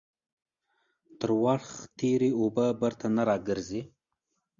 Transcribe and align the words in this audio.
تر 1.19 1.29
ورخ 1.43 1.69
تيري 1.97 2.29
اوبه 2.39 2.65
بيرته 2.81 3.07
نه 3.15 3.23
راگرځي. 3.29 3.81